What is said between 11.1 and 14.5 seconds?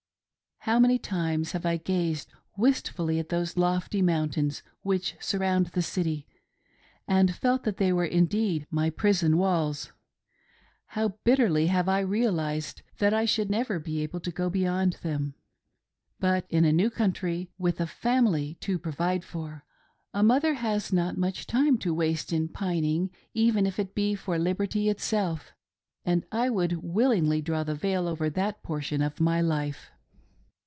bitterly have I realised that I should never be able to